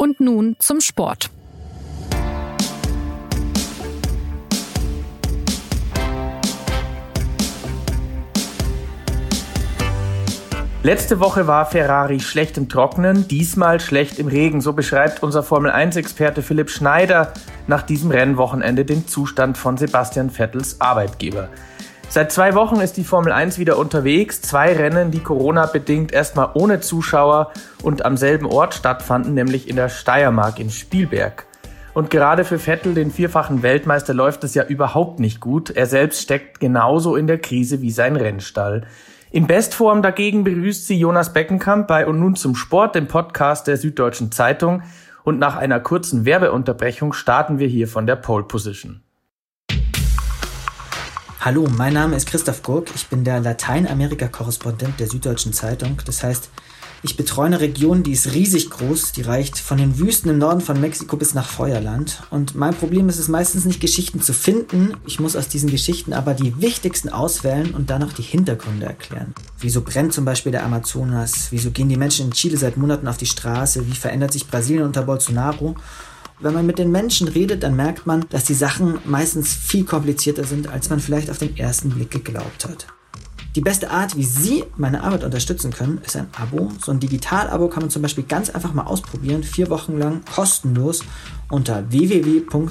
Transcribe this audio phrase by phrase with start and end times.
[0.00, 1.28] Und nun zum Sport.
[10.84, 14.60] Letzte Woche war Ferrari schlecht im Trocknen, diesmal schlecht im Regen.
[14.60, 17.32] So beschreibt unser Formel 1-Experte Philipp Schneider
[17.66, 21.48] nach diesem Rennwochenende den Zustand von Sebastian Vettels Arbeitgeber.
[22.10, 24.40] Seit zwei Wochen ist die Formel 1 wieder unterwegs.
[24.40, 27.52] Zwei Rennen, die Corona-bedingt erstmal ohne Zuschauer
[27.82, 31.44] und am selben Ort stattfanden, nämlich in der Steiermark in Spielberg.
[31.92, 35.68] Und gerade für Vettel, den vierfachen Weltmeister, läuft es ja überhaupt nicht gut.
[35.68, 38.86] Er selbst steckt genauso in der Krise wie sein Rennstall.
[39.30, 43.76] In Bestform dagegen begrüßt sie Jonas Beckenkamp bei Und nun zum Sport, dem Podcast der
[43.76, 44.82] Süddeutschen Zeitung.
[45.24, 49.02] Und nach einer kurzen Werbeunterbrechung starten wir hier von der Pole Position.
[51.40, 52.90] Hallo, mein Name ist Christoph Gurk.
[52.96, 55.96] Ich bin der Lateinamerika-Korrespondent der Süddeutschen Zeitung.
[56.04, 56.50] Das heißt,
[57.04, 60.60] ich betreue eine Region, die ist riesig groß, die reicht von den Wüsten im Norden
[60.60, 62.24] von Mexiko bis nach Feuerland.
[62.30, 64.96] Und mein Problem ist es meistens nicht, Geschichten zu finden.
[65.06, 69.32] Ich muss aus diesen Geschichten aber die wichtigsten auswählen und dann auch die Hintergründe erklären.
[69.60, 71.52] Wieso brennt zum Beispiel der Amazonas?
[71.52, 73.86] Wieso gehen die Menschen in Chile seit Monaten auf die Straße?
[73.86, 75.76] Wie verändert sich Brasilien unter Bolsonaro?
[76.40, 80.44] Wenn man mit den Menschen redet, dann merkt man, dass die Sachen meistens viel komplizierter
[80.44, 82.86] sind, als man vielleicht auf den ersten Blick geglaubt hat.
[83.56, 86.70] Die beste Art, wie Sie meine Arbeit unterstützen können, ist ein Abo.
[86.80, 91.02] So ein Digital-Abo kann man zum Beispiel ganz einfach mal ausprobieren, vier Wochen lang kostenlos
[91.50, 92.70] unter www.sz.de-plus.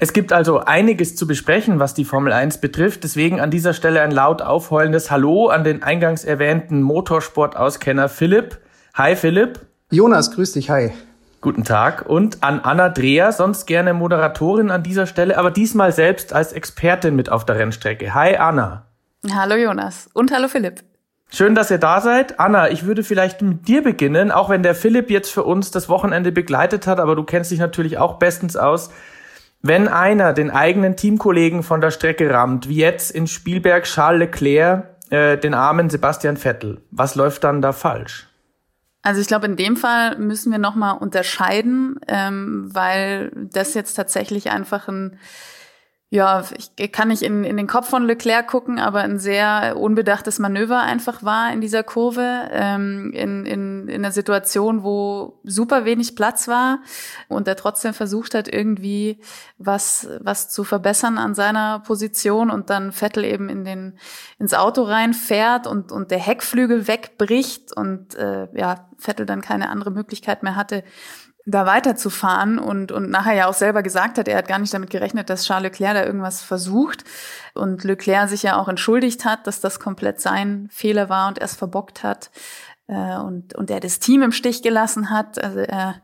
[0.00, 3.04] Es gibt also einiges zu besprechen, was die Formel 1 betrifft.
[3.04, 8.58] Deswegen an dieser Stelle ein laut aufheulendes Hallo an den eingangs erwähnten Motorsportauskenner Philipp.
[8.94, 9.67] Hi Philipp.
[9.90, 10.92] Jonas, grüß dich, hi.
[11.40, 16.34] Guten Tag und an Anna Dreher, sonst gerne Moderatorin an dieser Stelle, aber diesmal selbst
[16.34, 18.12] als Expertin mit auf der Rennstrecke.
[18.12, 18.84] Hi Anna.
[19.32, 20.82] Hallo Jonas und hallo Philipp.
[21.30, 22.38] Schön, dass ihr da seid.
[22.38, 25.88] Anna, ich würde vielleicht mit dir beginnen, auch wenn der Philipp jetzt für uns das
[25.88, 28.90] Wochenende begleitet hat, aber du kennst dich natürlich auch bestens aus.
[29.62, 34.84] Wenn einer den eigenen Teamkollegen von der Strecke rammt, wie jetzt in Spielberg Charles Leclerc,
[35.08, 38.27] äh, den armen Sebastian Vettel, was läuft dann da falsch?
[39.02, 44.50] Also ich glaube, in dem Fall müssen wir nochmal unterscheiden, ähm, weil das jetzt tatsächlich
[44.50, 45.18] einfach ein
[46.10, 46.42] ja,
[46.78, 50.80] ich kann nicht in, in den Kopf von Leclerc gucken, aber ein sehr unbedachtes Manöver
[50.80, 56.48] einfach war in dieser Kurve, ähm, in, in, in einer Situation, wo super wenig Platz
[56.48, 56.78] war
[57.28, 59.20] und er trotzdem versucht hat, irgendwie
[59.58, 63.98] was, was zu verbessern an seiner Position und dann Vettel eben in den,
[64.38, 69.90] ins Auto reinfährt und, und der Heckflügel wegbricht und äh, ja, Vettel dann keine andere
[69.90, 70.84] Möglichkeit mehr hatte,
[71.48, 74.90] da weiterzufahren und, und nachher ja auch selber gesagt hat, er hat gar nicht damit
[74.90, 77.04] gerechnet, dass Charles Leclerc da irgendwas versucht
[77.54, 81.46] und Leclerc sich ja auch entschuldigt hat, dass das komplett sein Fehler war und er
[81.46, 82.30] es verbockt hat
[82.86, 85.42] äh, und, und er das Team im Stich gelassen hat.
[85.42, 86.02] Also er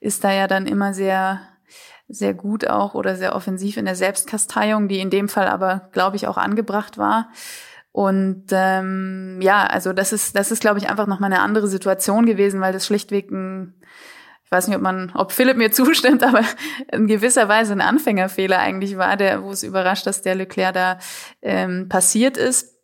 [0.00, 1.40] ist da ja dann immer sehr
[2.08, 6.14] sehr gut auch oder sehr offensiv in der Selbstkasteiung, die in dem Fall aber, glaube
[6.14, 7.30] ich, auch angebracht war.
[7.90, 12.24] Und ähm, ja, also das ist, das ist, glaube ich, einfach nochmal eine andere Situation
[12.24, 13.74] gewesen, weil das schlichtweg ein
[14.46, 16.42] ich weiß nicht, ob man, ob Philipp mir zustimmt, aber
[16.92, 20.98] in gewisser Weise ein Anfängerfehler eigentlich war, der, wo es überrascht, dass der Leclerc da
[21.42, 22.75] ähm, passiert ist.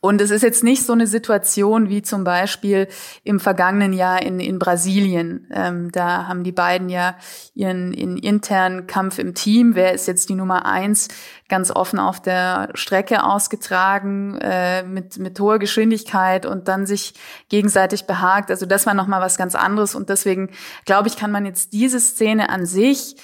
[0.00, 2.86] Und es ist jetzt nicht so eine Situation wie zum Beispiel
[3.24, 5.48] im vergangenen Jahr in, in Brasilien.
[5.52, 7.16] Ähm, da haben die beiden ja
[7.54, 9.74] ihren, ihren internen Kampf im Team.
[9.74, 11.08] Wer ist jetzt die Nummer eins?
[11.48, 17.14] Ganz offen auf der Strecke ausgetragen, äh, mit, mit hoher Geschwindigkeit und dann sich
[17.48, 18.52] gegenseitig behagt.
[18.52, 19.96] Also das war nochmal was ganz anderes.
[19.96, 20.50] Und deswegen
[20.84, 23.16] glaube ich, kann man jetzt diese Szene an sich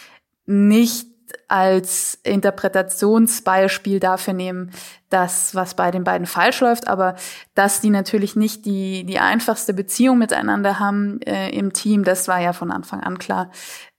[0.46, 1.13] nicht
[1.48, 4.70] als Interpretationsbeispiel dafür nehmen,
[5.10, 7.14] das, was bei den beiden falsch läuft, aber
[7.54, 12.40] dass die natürlich nicht die, die einfachste Beziehung miteinander haben äh, im Team, das war
[12.40, 13.50] ja von Anfang an klar.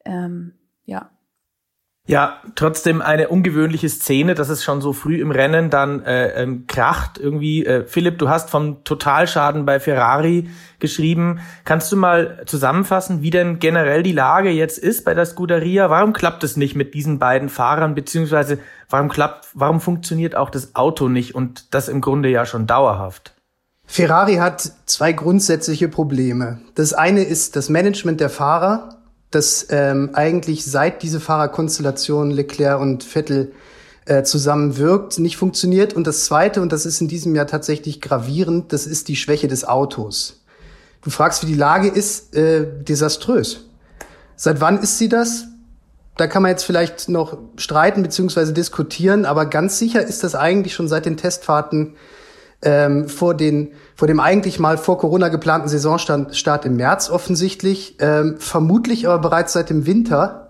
[0.03, 0.53] Ähm,
[0.85, 1.09] ja.
[2.07, 6.67] Ja, trotzdem eine ungewöhnliche Szene, dass es schon so früh im Rennen dann äh, ähm,
[6.67, 7.65] kracht irgendwie.
[7.65, 11.39] Äh, Philipp, du hast vom Totalschaden bei Ferrari geschrieben.
[11.63, 15.89] Kannst du mal zusammenfassen, wie denn generell die Lage jetzt ist bei der Scuderia?
[15.89, 20.75] Warum klappt es nicht mit diesen beiden Fahrern, beziehungsweise warum klappt, warum funktioniert auch das
[20.75, 23.33] Auto nicht und das im Grunde ja schon dauerhaft?
[23.87, 26.59] Ferrari hat zwei grundsätzliche Probleme.
[26.75, 28.95] Das eine ist das Management der Fahrer
[29.35, 33.51] dass ähm, eigentlich seit diese Fahrerkonstellation Leclerc und Vettel
[34.05, 35.93] äh, zusammen wirkt, nicht funktioniert.
[35.93, 39.47] Und das Zweite, und das ist in diesem Jahr tatsächlich gravierend, das ist die Schwäche
[39.47, 40.43] des Autos.
[41.01, 43.65] Du fragst, wie die Lage ist, äh, desaströs.
[44.35, 45.45] Seit wann ist sie das?
[46.17, 48.53] Da kann man jetzt vielleicht noch streiten bzw.
[48.53, 51.95] diskutieren, aber ganz sicher ist das eigentlich schon seit den Testfahrten
[52.61, 58.35] ähm, vor, den, vor dem eigentlich mal vor Corona geplanten Saisonstart im März offensichtlich, ähm,
[58.39, 60.49] vermutlich aber bereits seit dem Winter,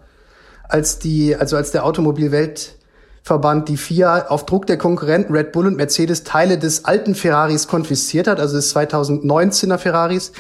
[0.68, 5.78] als die, also als der Automobilweltverband die FIA auf Druck der Konkurrenten Red Bull und
[5.78, 10.31] Mercedes Teile des alten Ferraris konfisziert hat, also des 2019er Ferraris,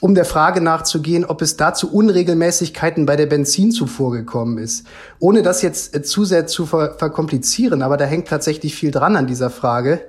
[0.00, 4.84] um der Frage nachzugehen, ob es dazu Unregelmäßigkeiten bei der Benzinzufuhr gekommen ist.
[5.20, 9.14] Ohne das jetzt äh, zu sehr zu ver verkomplizieren, aber da hängt tatsächlich viel dran
[9.14, 10.00] an dieser Frage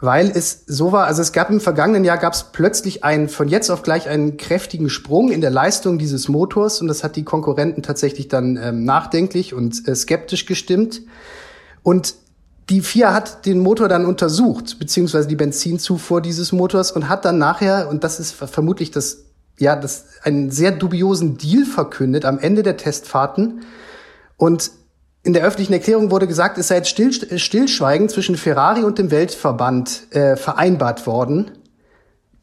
[0.00, 3.48] weil es so war, also es gab im vergangenen Jahr gab es plötzlich einen von
[3.48, 7.24] jetzt auf gleich einen kräftigen Sprung in der Leistung dieses Motors und das hat die
[7.24, 11.02] Konkurrenten tatsächlich dann ähm, nachdenklich und äh, skeptisch gestimmt
[11.82, 12.14] und
[12.70, 17.36] die FIA hat den Motor dann untersucht, beziehungsweise die Benzinzufuhr dieses Motors und hat dann
[17.36, 19.24] nachher, und das ist vermutlich das,
[19.58, 23.62] ja, das, einen sehr dubiosen Deal verkündet am Ende der Testfahrten.
[24.36, 24.70] Und
[25.22, 29.10] in der öffentlichen Erklärung wurde gesagt, es sei jetzt Still, Stillschweigen zwischen Ferrari und dem
[29.10, 31.50] Weltverband äh, vereinbart worden.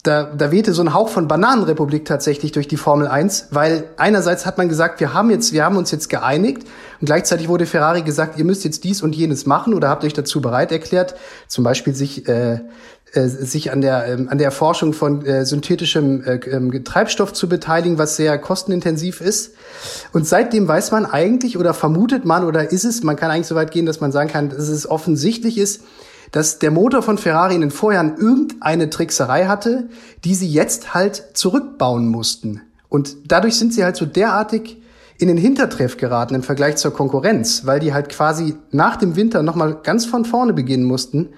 [0.04, 4.46] Da, da wehte so ein Hauch von Bananenrepublik tatsächlich durch die Formel 1, weil einerseits
[4.46, 6.64] hat man gesagt, wir haben jetzt, wir haben uns jetzt geeinigt
[7.02, 10.14] und gleichzeitig wurde Ferrari gesagt, ihr müsst jetzt dies und jenes machen oder habt euch
[10.14, 11.16] dazu bereit erklärt,
[11.48, 12.60] zum Beispiel sich äh,
[13.14, 17.98] sich an der ähm, an der Forschung von äh, synthetischem äh, ähm, Treibstoff zu beteiligen,
[17.98, 19.54] was sehr kostenintensiv ist.
[20.14, 23.56] Und seitdem weiß man eigentlich oder vermutet man oder ist es, man kann eigentlich so
[23.56, 25.84] weit gehen, dass man sagen kann, dass es offensichtlich ist,
[26.32, 29.88] dass der Motor von Ferrari in den Vorjahren irgendeine Trickserei hatte,
[30.26, 32.62] die sie jetzt halt zurückbauen mussten.
[32.90, 34.82] Und dadurch sind sie halt so derartig
[35.18, 39.42] in den Hintertreff geraten im Vergleich zur Konkurrenz, weil die halt quasi nach dem Winter
[39.42, 41.30] nochmal ganz von vorne beginnen mussten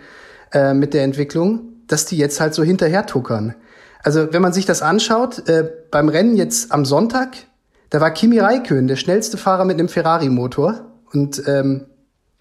[0.51, 3.55] äh, mit der Entwicklung, dass die jetzt halt so hinterher tuckern.
[4.03, 7.37] Also wenn man sich das anschaut, äh, beim Rennen jetzt am Sonntag,
[7.89, 10.81] da war Kimi Räikkönen der schnellste Fahrer mit einem Ferrari-Motor.
[11.11, 11.85] Und ähm,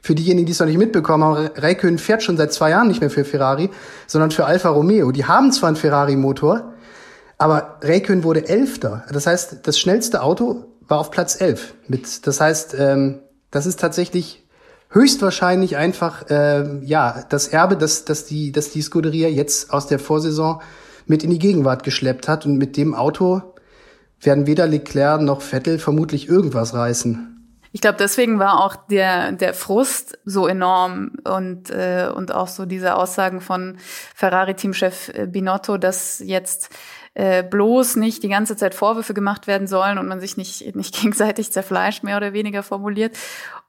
[0.03, 3.01] für diejenigen, die es noch nicht mitbekommen haben, Räikkönen fährt schon seit zwei Jahren nicht
[3.01, 3.71] mehr für Ferrari,
[4.07, 5.11] sondern für Alfa Romeo.
[5.11, 6.75] Die haben zwar einen Ferrari-Motor,
[7.39, 9.05] aber Räikkönen wurde Elfter.
[9.11, 11.75] Das heißt, das schnellste Auto war auf Platz elf.
[11.87, 13.21] Mit, das heißt, ähm,
[13.51, 14.47] das ist tatsächlich
[14.91, 19.99] höchstwahrscheinlich einfach äh, ja das Erbe, das, das die, dass die Scuderia jetzt aus der
[19.99, 20.61] Vorsaison
[21.07, 23.43] mit in die Gegenwart geschleppt hat und mit dem Auto
[24.21, 27.35] werden weder Leclerc noch Vettel vermutlich irgendwas reißen.
[27.71, 32.65] Ich glaube, deswegen war auch der, der Frust so enorm und, äh, und auch so
[32.65, 33.77] diese Aussagen von
[34.15, 36.71] Ferrari-Teamchef äh, Binotto, dass jetzt
[37.15, 40.95] äh, bloß nicht die ganze Zeit Vorwürfe gemacht werden sollen und man sich nicht, nicht
[40.95, 43.17] gegenseitig zerfleischt, mehr oder weniger formuliert.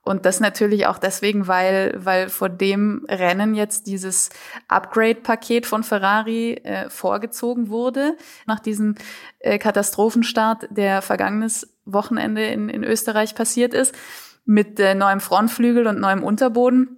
[0.10, 4.32] Und das natürlich auch deswegen, weil, weil vor dem Rennen jetzt dieses
[4.68, 8.18] Upgrade-Paket von Ferrari äh, vorgezogen wurde,
[8.48, 8.96] nach diesem
[9.38, 13.94] äh, Katastrophenstart, der vergangenes Wochenende in, in Österreich passiert ist,
[14.46, 16.98] mit äh, neuem Frontflügel und neuem Unterboden.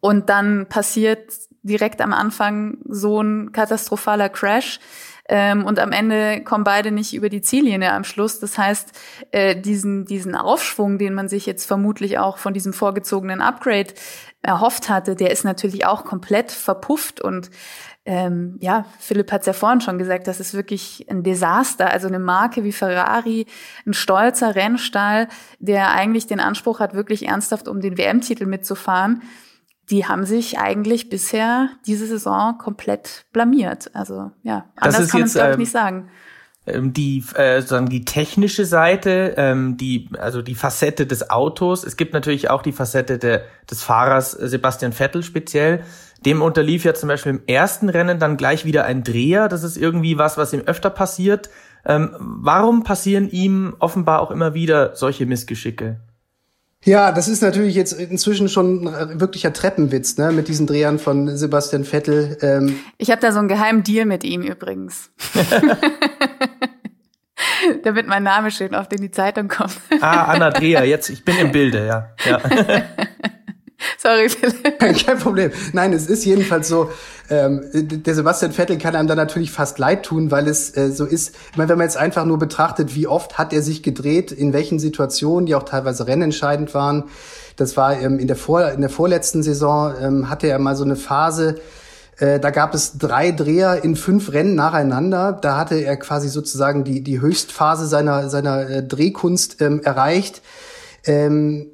[0.00, 1.32] Und dann passiert
[1.62, 4.78] direkt am Anfang so ein katastrophaler Crash
[5.28, 8.40] ähm, und am Ende kommen beide nicht über die Ziellinie am Schluss.
[8.40, 8.92] Das heißt,
[9.30, 13.94] äh, diesen, diesen Aufschwung, den man sich jetzt vermutlich auch von diesem vorgezogenen Upgrade
[14.42, 17.50] erhofft hatte, der ist natürlich auch komplett verpufft und
[18.04, 21.88] ähm, ja, Philipp hat es ja vorhin schon gesagt, das ist wirklich ein Desaster.
[21.88, 23.46] Also eine Marke wie Ferrari,
[23.86, 25.28] ein stolzer Rennstall,
[25.60, 29.22] der eigentlich den Anspruch hat, wirklich ernsthaft um den WM-Titel mitzufahren
[29.90, 33.90] die haben sich eigentlich bisher diese Saison komplett blamiert.
[33.94, 36.08] Also ja, anders kann man es ähm, nicht sagen
[36.66, 41.84] ähm, die äh, sozusagen die technische Seite, ähm, die also die Facette des Autos.
[41.84, 45.82] Es gibt natürlich auch die Facette de, des Fahrers äh, Sebastian Vettel speziell.
[46.24, 49.48] Dem unterlief ja zum Beispiel im ersten Rennen dann gleich wieder ein Dreher.
[49.48, 51.50] Das ist irgendwie was, was ihm öfter passiert.
[51.84, 55.98] Ähm, warum passieren ihm offenbar auch immer wieder solche Missgeschicke?
[56.84, 61.36] Ja, das ist natürlich jetzt inzwischen schon ein wirklicher Treppenwitz, ne, mit diesen Drehern von
[61.36, 62.36] Sebastian Vettel.
[62.42, 62.80] Ähm.
[62.98, 65.10] Ich habe da so einen geheimen Deal mit ihm übrigens.
[67.84, 69.76] Damit mein Name schön oft in die Zeitung kommt.
[70.00, 72.08] ah, Anna Dreher, jetzt, ich bin im Bilde, ja.
[72.24, 72.40] ja.
[73.98, 74.78] Sorry, Philipp.
[75.06, 75.50] Kein Problem.
[75.72, 76.90] Nein, es ist jedenfalls so,
[77.30, 81.04] ähm, der Sebastian Vettel kann einem da natürlich fast leid tun, weil es äh, so
[81.04, 81.34] ist.
[81.50, 84.52] Ich meine, wenn man jetzt einfach nur betrachtet, wie oft hat er sich gedreht, in
[84.52, 87.04] welchen Situationen, die auch teilweise rennentscheidend waren.
[87.56, 90.84] Das war ähm, in, der Vor in der vorletzten Saison, ähm, hatte er mal so
[90.84, 91.60] eine Phase,
[92.18, 95.32] äh, da gab es drei Dreher in fünf Rennen nacheinander.
[95.32, 100.42] Da hatte er quasi sozusagen die, die Höchstphase seiner, seiner äh, Drehkunst ähm, erreicht.
[101.04, 101.66] Ähm,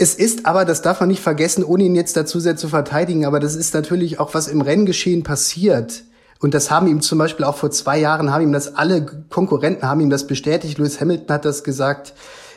[0.00, 3.26] es ist aber, das darf man nicht vergessen, ohne ihn jetzt dazu sehr zu verteidigen,
[3.26, 6.04] aber das ist natürlich auch, was im Renngeschehen passiert.
[6.40, 9.86] Und das haben ihm zum Beispiel auch vor zwei Jahren, haben ihm das alle Konkurrenten,
[9.86, 10.78] haben ihm das bestätigt.
[10.78, 12.14] Lewis Hamilton hat das gesagt,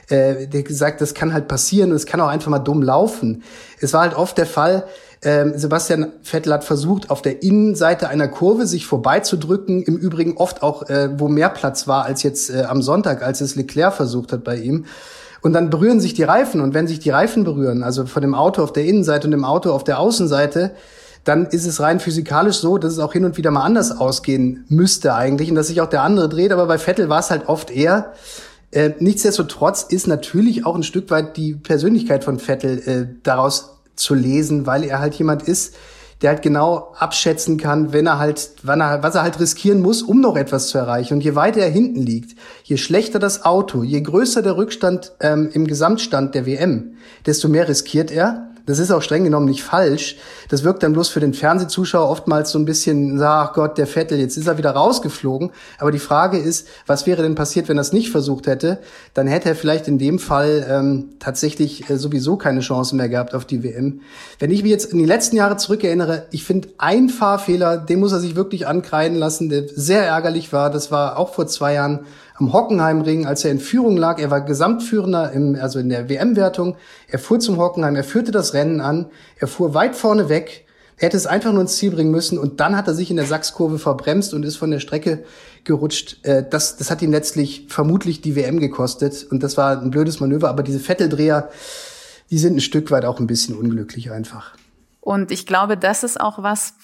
[0.07, 3.43] äh, der gesagt, das kann halt passieren und es kann auch einfach mal dumm laufen.
[3.81, 4.85] Es war halt oft der Fall,
[5.25, 9.81] Ähm, Sebastian Vettel hat versucht, auf der Innenseite einer Kurve sich vorbeizudrücken.
[9.81, 13.39] Im Übrigen oft auch, äh, wo mehr Platz war als jetzt äh, am Sonntag, als
[13.39, 14.85] es Leclerc versucht hat bei ihm.
[15.43, 16.61] Und dann berühren sich die Reifen.
[16.61, 19.45] Und wenn sich die Reifen berühren, also von dem Auto auf der Innenseite und dem
[19.45, 20.71] Auto auf der Außenseite,
[21.25, 24.65] dann ist es rein physikalisch so, dass es auch hin und wieder mal anders ausgehen
[24.69, 26.51] müsste eigentlich und dass sich auch der andere dreht.
[26.51, 28.13] Aber bei Vettel war es halt oft eher.
[28.71, 34.15] Äh, nichtsdestotrotz ist natürlich auch ein Stück weit die Persönlichkeit von Vettel äh, daraus zu
[34.15, 35.75] lesen, weil er halt jemand ist,
[36.23, 40.01] der halt genau abschätzen kann, wenn er halt, wann er, was er halt riskieren muss,
[40.01, 41.15] um noch etwas zu erreichen.
[41.15, 45.49] Und je weiter er hinten liegt, je schlechter das Auto, je größer der Rückstand ähm,
[45.51, 48.52] im Gesamtstand der WM, desto mehr riskiert er.
[48.65, 50.15] Das ist auch streng genommen nicht falsch.
[50.47, 54.19] Das wirkt dann bloß für den Fernsehzuschauer oftmals so ein bisschen, ach Gott, der Vettel,
[54.19, 55.51] jetzt ist er wieder rausgeflogen.
[55.79, 58.79] Aber die Frage ist, was wäre denn passiert, wenn er es nicht versucht hätte?
[59.13, 63.35] Dann hätte er vielleicht in dem Fall ähm, tatsächlich äh, sowieso keine Chance mehr gehabt
[63.35, 63.99] auf die WM.
[64.39, 68.13] Wenn ich mich jetzt in die letzten Jahre zurückerinnere, ich finde, ein Fahrfehler, den muss
[68.13, 70.69] er sich wirklich ankreiden lassen, der sehr ärgerlich war.
[70.69, 72.05] Das war auch vor zwei Jahren
[72.35, 74.19] am Hockenheimring, als er in Führung lag.
[74.19, 76.77] Er war Gesamtführender im, also in der WM-Wertung.
[77.07, 80.65] Er fuhr zum Hockenheim, er führte das Rennen an, er fuhr weit vorne weg.
[80.97, 83.17] Er hätte es einfach nur ins Ziel bringen müssen und dann hat er sich in
[83.17, 85.23] der Sachskurve verbremst und ist von der Strecke
[85.63, 86.23] gerutscht.
[86.23, 90.19] Äh, das, das hat ihm letztlich vermutlich die WM gekostet und das war ein blödes
[90.19, 90.49] Manöver.
[90.49, 91.49] Aber diese Vetteldreher,
[92.29, 94.55] die sind ein Stück weit auch ein bisschen unglücklich einfach.
[95.01, 96.75] Und ich glaube, das ist auch was,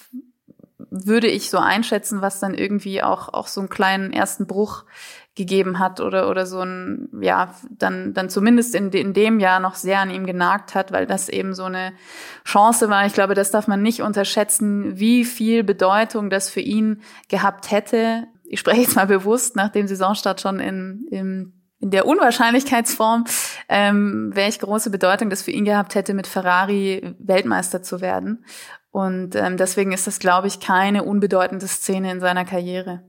[0.89, 4.83] würde ich so einschätzen, was dann irgendwie auch, auch so einen kleinen ersten Bruch
[5.39, 9.75] gegeben hat oder, oder so ein, ja, dann, dann zumindest in, in dem Jahr noch
[9.75, 11.93] sehr an ihm genagt hat, weil das eben so eine
[12.43, 13.05] Chance war.
[13.05, 18.27] Ich glaube, das darf man nicht unterschätzen, wie viel Bedeutung das für ihn gehabt hätte.
[18.43, 23.23] Ich spreche jetzt mal bewusst nach dem Saisonstart schon in, in, in der Unwahrscheinlichkeitsform,
[23.69, 28.43] ähm, welche große Bedeutung das für ihn gehabt hätte, mit Ferrari Weltmeister zu werden.
[28.91, 33.03] Und ähm, deswegen ist das, glaube ich, keine unbedeutende Szene in seiner Karriere.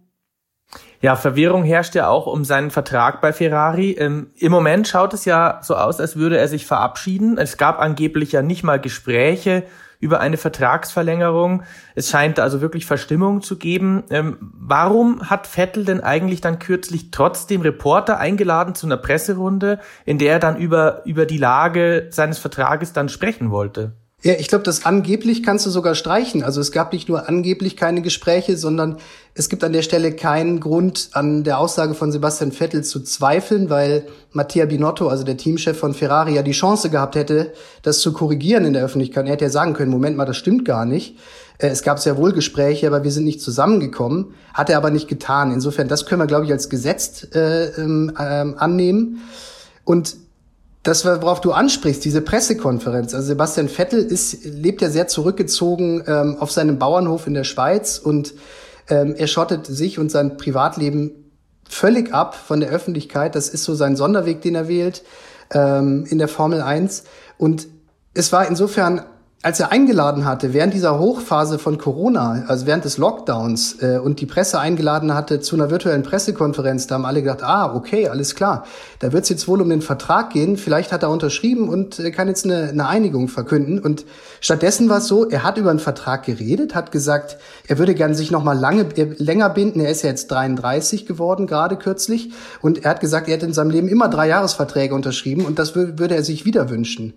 [1.02, 3.92] Ja, Verwirrung herrscht ja auch um seinen Vertrag bei Ferrari.
[3.92, 7.38] Ähm, Im Moment schaut es ja so aus, als würde er sich verabschieden.
[7.38, 9.64] Es gab angeblich ja nicht mal Gespräche
[9.98, 11.62] über eine Vertragsverlängerung.
[11.94, 14.04] Es scheint also wirklich Verstimmung zu geben.
[14.10, 20.18] Ähm, warum hat Vettel denn eigentlich dann kürzlich trotzdem Reporter eingeladen zu einer Presserunde, in
[20.18, 23.92] der er dann über, über die Lage seines Vertrages dann sprechen wollte?
[24.22, 26.42] Ja, ich glaube, das angeblich kannst du sogar streichen.
[26.42, 28.98] Also es gab nicht nur angeblich keine Gespräche, sondern
[29.32, 33.70] es gibt an der Stelle keinen Grund, an der Aussage von Sebastian Vettel zu zweifeln,
[33.70, 38.12] weil Mattia Binotto, also der Teamchef von Ferrari, ja die Chance gehabt hätte, das zu
[38.12, 39.24] korrigieren in der Öffentlichkeit.
[39.24, 41.16] Er hätte ja sagen können, Moment mal, das stimmt gar nicht.
[41.56, 44.34] Äh, es gab sehr wohl Gespräche, aber wir sind nicht zusammengekommen.
[44.52, 45.50] Hat er aber nicht getan.
[45.50, 49.22] Insofern, das können wir, glaube ich, als Gesetz äh, ähm, ähm annehmen.
[49.84, 50.16] Und
[50.82, 53.14] das, worauf du ansprichst, diese Pressekonferenz.
[53.14, 57.98] Also Sebastian Vettel ist, lebt ja sehr zurückgezogen ähm, auf seinem Bauernhof in der Schweiz
[57.98, 58.34] und
[58.88, 61.32] ähm, er schottet sich und sein Privatleben
[61.68, 63.34] völlig ab von der Öffentlichkeit.
[63.34, 65.04] Das ist so sein Sonderweg, den er wählt
[65.52, 67.04] ähm, in der Formel 1.
[67.36, 67.68] Und
[68.14, 69.02] es war insofern
[69.42, 74.20] als er eingeladen hatte, während dieser Hochphase von Corona, also während des Lockdowns, äh, und
[74.20, 78.34] die Presse eingeladen hatte zu einer virtuellen Pressekonferenz, da haben alle gedacht, ah, okay, alles
[78.34, 78.66] klar,
[78.98, 82.10] da wird es jetzt wohl um den Vertrag gehen, vielleicht hat er unterschrieben und äh,
[82.10, 83.78] kann jetzt eine, eine Einigung verkünden.
[83.78, 84.04] Und
[84.42, 88.14] stattdessen war es so, er hat über einen Vertrag geredet, hat gesagt, er würde gerne
[88.14, 92.30] sich noch mal lange, äh, länger binden, er ist ja jetzt 33 geworden, gerade kürzlich,
[92.60, 95.74] und er hat gesagt, er hätte in seinem Leben immer drei Jahresverträge unterschrieben und das
[95.74, 97.14] würde er sich wieder wünschen.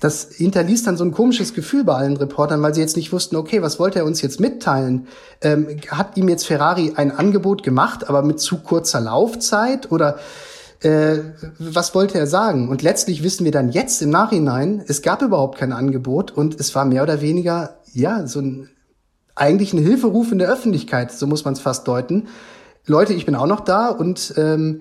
[0.00, 3.36] Das hinterließ dann so ein komisches Gefühl bei allen Reportern, weil sie jetzt nicht wussten,
[3.36, 5.06] okay, was wollte er uns jetzt mitteilen?
[5.42, 10.18] Ähm, hat ihm jetzt Ferrari ein Angebot gemacht, aber mit zu kurzer Laufzeit oder
[10.82, 11.18] äh,
[11.58, 12.70] was wollte er sagen?
[12.70, 16.74] Und letztlich wissen wir dann jetzt im Nachhinein, es gab überhaupt kein Angebot und es
[16.74, 18.70] war mehr oder weniger, ja, so ein,
[19.34, 22.28] eigentlich ein Hilferuf in der Öffentlichkeit, so muss man es fast deuten.
[22.86, 24.80] Leute, ich bin auch noch da und ähm,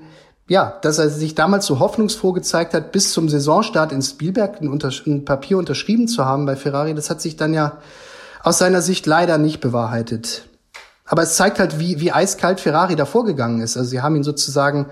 [0.49, 4.67] ja, dass er sich damals so hoffnungsfroh gezeigt hat, bis zum Saisonstart in Spielberg ein,
[4.67, 7.77] Unter ein Papier unterschrieben zu haben bei Ferrari, das hat sich dann ja
[8.43, 10.45] aus seiner Sicht leider nicht bewahrheitet.
[11.05, 13.77] Aber es zeigt halt, wie, wie eiskalt Ferrari da vorgegangen ist.
[13.77, 14.87] Also sie haben ihn sozusagen,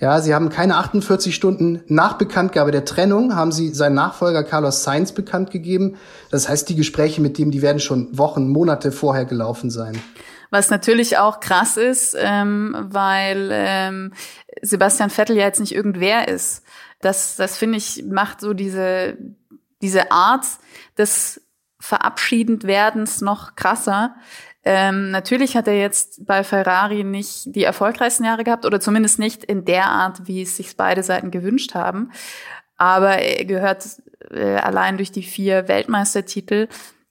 [0.00, 4.82] ja, sie haben keine 48 Stunden nach Bekanntgabe der Trennung, haben sie seinen Nachfolger Carlos
[4.82, 5.96] Sainz bekannt gegeben.
[6.30, 10.00] Das heißt, die Gespräche mit dem, die werden schon Wochen, Monate vorher gelaufen sein.
[10.52, 14.12] Was natürlich auch krass ist, ähm, weil ähm,
[14.60, 16.62] Sebastian Vettel ja jetzt nicht irgendwer ist.
[17.00, 19.16] Das, das finde ich, macht so diese,
[19.80, 20.44] diese Art
[20.98, 21.40] des
[21.80, 24.14] Verabschiedendwerdens noch krasser.
[24.62, 29.44] Ähm, natürlich hat er jetzt bei Ferrari nicht die erfolgreichsten Jahre gehabt oder zumindest nicht
[29.44, 32.12] in der Art, wie es sich beide Seiten gewünscht haben.
[32.76, 33.86] Aber er gehört
[34.30, 36.68] äh, allein durch die vier Weltmeistertitel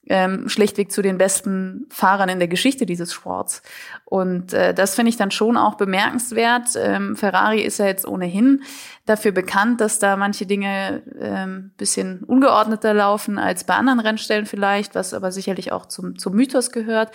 [0.08, 3.62] ähm, schlichtweg zu den besten Fahrern in der Geschichte dieses Sports.
[4.04, 6.70] Und äh, das finde ich dann schon auch bemerkenswert.
[6.76, 8.62] Ähm, Ferrari ist ja jetzt ohnehin
[9.06, 14.94] dafür bekannt, dass da manche Dinge ähm, bisschen ungeordneter laufen als bei anderen Rennstellen vielleicht,
[14.94, 17.12] was aber sicherlich auch zum, zum Mythos gehört.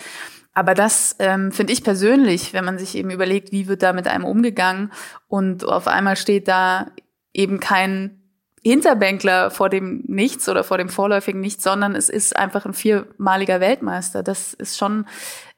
[0.54, 4.08] Aber das ähm, finde ich persönlich, wenn man sich eben überlegt, wie wird da mit
[4.08, 4.92] einem umgegangen
[5.28, 6.86] und auf einmal steht da
[7.32, 8.17] eben kein
[8.62, 13.60] Hinterbänkler vor dem Nichts oder vor dem vorläufigen Nichts, sondern es ist einfach ein viermaliger
[13.60, 14.22] Weltmeister.
[14.22, 15.06] Das ist schon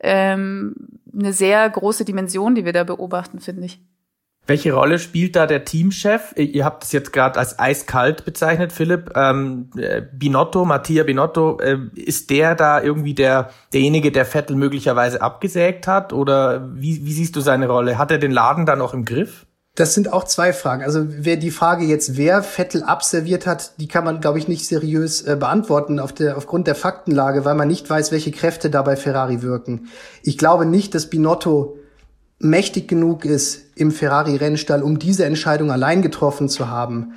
[0.01, 0.75] ähm,
[1.13, 3.81] eine sehr große Dimension, die wir da beobachten, finde ich.
[4.47, 6.33] Welche Rolle spielt da der Teamchef?
[6.37, 9.13] Ihr habt es jetzt gerade als eiskalt bezeichnet, Philipp.
[9.15, 15.23] Ähm, äh, Binotto, Mattia Binotto, äh, ist der da irgendwie der derjenige, der Vettel möglicherweise
[15.23, 16.13] abgesägt hat?
[16.13, 17.97] Oder wie, wie siehst du seine Rolle?
[17.97, 19.47] Hat er den Laden da noch im Griff?
[19.81, 20.83] Das sind auch zwei Fragen.
[20.83, 24.67] Also wer die Frage jetzt, wer Vettel abserviert hat, die kann man, glaube ich, nicht
[24.67, 28.83] seriös äh, beantworten auf der, aufgrund der Faktenlage, weil man nicht weiß, welche Kräfte da
[28.83, 29.89] bei Ferrari wirken.
[30.23, 31.79] Ich glaube nicht, dass Binotto
[32.39, 37.15] mächtig genug ist im Ferrari-Rennstall, um diese Entscheidung allein getroffen zu haben.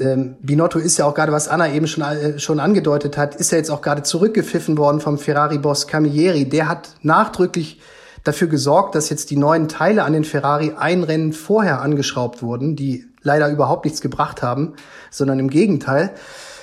[0.00, 3.52] Ähm, Binotto ist ja auch gerade, was Anna eben schon, äh, schon angedeutet hat, ist
[3.52, 6.48] ja jetzt auch gerade zurückgepfiffen worden vom Ferrari-Boss Camilleri.
[6.48, 7.78] Der hat nachdrücklich
[8.26, 12.76] dafür gesorgt, dass jetzt die neuen Teile an den Ferrari ein Rennen vorher angeschraubt wurden,
[12.76, 14.74] die leider überhaupt nichts gebracht haben,
[15.10, 16.10] sondern im Gegenteil.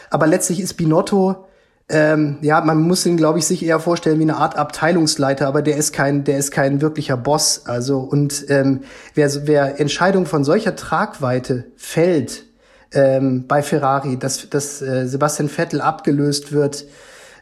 [0.09, 1.45] Aber letztlich ist Binotto
[1.89, 5.61] ähm, ja, man muss ihn, glaube ich, sich eher vorstellen wie eine Art Abteilungsleiter, aber
[5.61, 7.63] der ist kein, der ist kein wirklicher Boss.
[7.65, 8.81] Also und ähm,
[9.15, 12.45] wer, wer Entscheidungen von solcher Tragweite fällt
[12.93, 16.85] ähm, bei Ferrari, dass, dass äh, Sebastian Vettel abgelöst wird,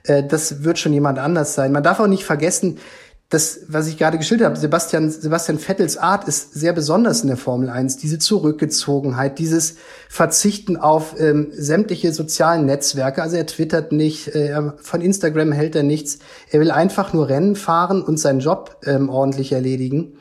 [0.04, 1.72] äh, das wird schon jemand anders sein.
[1.72, 2.80] Man darf auch nicht vergessen,
[3.32, 7.38] das, was ich gerade geschildert habe, Sebastian, Sebastian Vettels Art ist sehr besonders in der
[7.38, 7.96] Formel 1.
[7.96, 9.76] Diese Zurückgezogenheit, dieses
[10.10, 13.22] Verzichten auf ähm, sämtliche sozialen Netzwerke.
[13.22, 16.20] Also er twittert nicht, äh, von Instagram hält er nichts.
[16.50, 20.18] Er will einfach nur Rennen fahren und seinen Job ähm, ordentlich erledigen.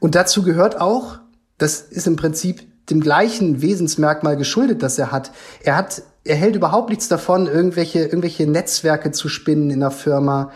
[0.00, 1.20] Und dazu gehört auch,
[1.58, 5.30] das ist im Prinzip dem gleichen Wesensmerkmal geschuldet, das er hat.
[5.62, 10.50] Er hat, er hält überhaupt nichts davon, irgendwelche, irgendwelche Netzwerke zu spinnen in der Firma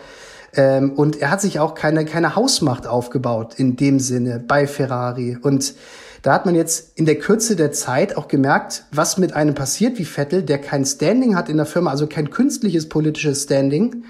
[0.55, 5.37] ähm, und er hat sich auch keine, keine Hausmacht aufgebaut in dem Sinne bei Ferrari.
[5.41, 5.73] Und
[6.21, 9.97] da hat man jetzt in der Kürze der Zeit auch gemerkt, was mit einem passiert
[9.99, 14.05] wie Vettel, der kein Standing hat in der Firma, also kein künstliches politisches Standing,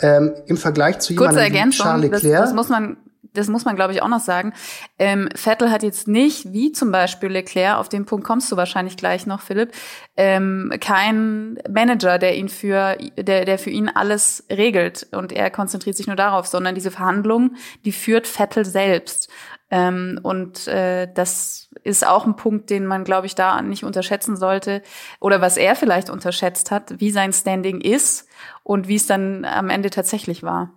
[0.00, 2.22] ähm, im Vergleich zu Kurze jemandem wie Charles Leclerc.
[2.22, 2.96] Das, das muss man
[3.34, 4.52] das muss man, glaube ich, auch noch sagen.
[4.98, 8.96] Ähm, Vettel hat jetzt nicht, wie zum Beispiel Leclerc, auf den Punkt kommst du wahrscheinlich
[8.96, 9.72] gleich noch, Philipp,
[10.16, 15.96] ähm, kein Manager, der ihn für, der, der für ihn alles regelt und er konzentriert
[15.96, 19.30] sich nur darauf, sondern diese Verhandlungen, die führt Vettel selbst.
[19.72, 24.36] Ähm, und äh, das ist auch ein Punkt, den man, glaube ich, da nicht unterschätzen
[24.36, 24.82] sollte.
[25.18, 28.28] Oder was er vielleicht unterschätzt hat, wie sein Standing ist
[28.62, 30.70] und wie es dann am Ende tatsächlich war.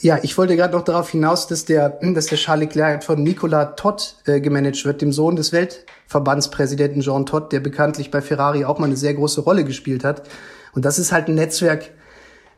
[0.00, 3.76] Ja, ich wollte gerade noch darauf hinaus, dass der, dass der Charles Leclerc von Nicolas
[3.76, 8.78] Todd äh, gemanagt wird, dem Sohn des Weltverbandspräsidenten Jean Todd, der bekanntlich bei Ferrari auch
[8.78, 10.28] mal eine sehr große Rolle gespielt hat.
[10.74, 11.92] Und das ist halt ein Netzwerk.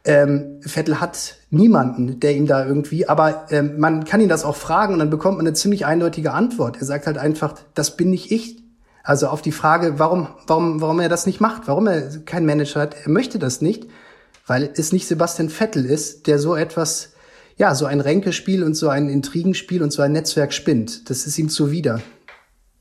[0.05, 4.57] Ähm, Vettel hat niemanden, der ihm da irgendwie, aber ähm, man kann ihn das auch
[4.57, 6.79] fragen und dann bekommt man eine ziemlich eindeutige Antwort.
[6.81, 8.57] Er sagt halt einfach, das bin nicht ich.
[9.05, 12.81] Also auf die Frage, warum, warum, warum er das nicht macht, warum er keinen Manager
[12.81, 13.87] hat, er möchte das nicht,
[14.47, 17.13] weil es nicht Sebastian Vettel ist, der so etwas
[17.59, 21.11] ja, so ein Ränkespiel und so ein Intrigenspiel und so ein Netzwerk spinnt.
[21.11, 22.01] Das ist ihm zuwider.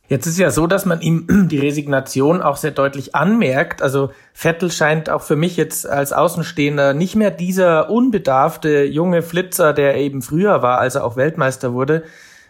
[0.07, 3.81] Jetzt ist ja so, dass man ihm die Resignation auch sehr deutlich anmerkt.
[3.81, 9.73] Also Vettel scheint auch für mich jetzt als Außenstehender nicht mehr dieser unbedarfte junge Flitzer,
[9.73, 12.03] der er eben früher war, als er auch Weltmeister wurde.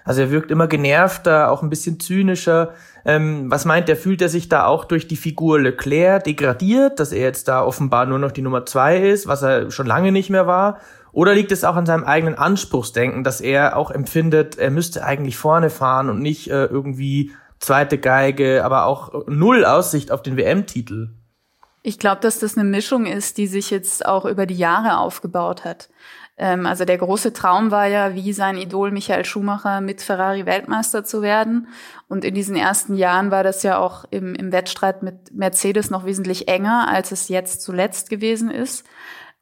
[0.03, 2.73] Also er wirkt immer genervter, auch ein bisschen zynischer.
[3.03, 7.11] Ähm, was meint er, fühlt er sich da auch durch die Figur Leclerc degradiert, dass
[7.11, 10.29] er jetzt da offenbar nur noch die Nummer zwei ist, was er schon lange nicht
[10.29, 10.79] mehr war?
[11.17, 15.35] Oder liegt es auch an seinem eigenen Anspruchsdenken, dass er auch empfindet, er müsste eigentlich
[15.35, 21.09] vorne fahren und nicht äh, irgendwie zweite Geige, aber auch null Aussicht auf den WM-Titel?
[21.81, 25.65] Ich glaube, dass das eine Mischung ist, die sich jetzt auch über die Jahre aufgebaut
[25.65, 25.89] hat.
[26.37, 31.03] Ähm, also der große Traum war ja, wie sein Idol Michael Schumacher mit Ferrari Weltmeister
[31.03, 31.67] zu werden.
[32.07, 36.05] Und in diesen ersten Jahren war das ja auch im, im Wettstreit mit Mercedes noch
[36.05, 38.85] wesentlich enger, als es jetzt zuletzt gewesen ist.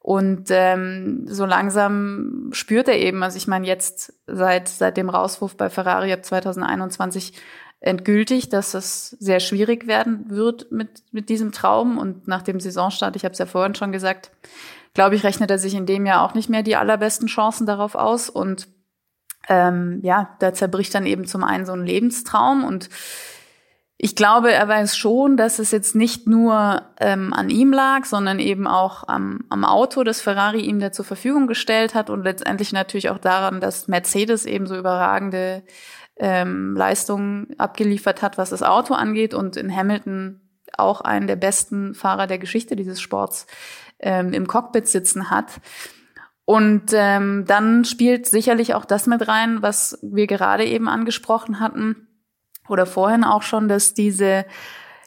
[0.06, 5.56] Und ähm, so langsam spürt er eben, also ich meine jetzt seit seit dem Rauswurf
[5.56, 7.32] bei Ferrari ab 2021
[7.80, 11.98] endgültig, dass es sehr schwierig werden wird mit mit diesem Traum.
[11.98, 14.30] Und nach dem Saisonstart, ich habe es ja vorhin schon gesagt,
[14.94, 17.96] glaube ich, rechnet er sich in dem Jahr auch nicht mehr die allerbesten Chancen darauf
[17.96, 18.30] aus.
[18.30, 18.68] Und
[19.48, 22.62] ähm, ja, da zerbricht dann eben zum einen so ein Lebenstraum.
[22.62, 22.90] Und
[23.98, 28.38] Ich glaube, er weiß schon, dass es jetzt nicht nur ähm, an ihm lag, sondern
[28.38, 32.72] eben auch am, am Auto, das Ferrari ihm da zur Verfügung gestellt hat und letztendlich
[32.72, 35.62] natürlich auch daran, dass Mercedes eben so überragende
[36.16, 40.42] ähm, Leistungen abgeliefert hat, was das Auto angeht und in Hamilton
[40.76, 43.46] auch einen der besten Fahrer der Geschichte dieses Sports
[43.98, 45.52] ähm, im Cockpit sitzen hat.
[46.44, 52.05] Und ähm, dann spielt sicherlich auch das mit rein, was wir gerade eben angesprochen hatten
[52.68, 54.44] oder vorhin auch schon, dass diese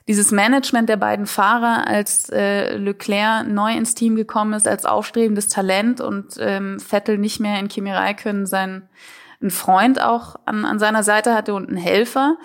[0.08, 5.50] dieses Management der beiden Fahrer, als äh, Leclerc neu ins Team gekommen ist, als aufstrebendes
[5.50, 8.90] Talent und ähm, Vettel nicht mehr in Kimi Räikkönen seinen
[9.42, 12.38] einen Freund auch an, an seiner Seite hatte und einen Helfer.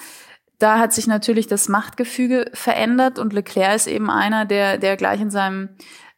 [0.59, 5.20] Da hat sich natürlich das Machtgefüge verändert und Leclerc ist eben einer, der, der gleich
[5.20, 5.70] in seinem